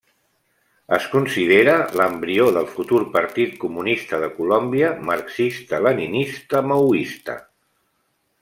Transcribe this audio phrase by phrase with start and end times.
[0.95, 7.41] Es considera l'embrió del futur Partit Comunista de Colòmbia marxista leninista maoista.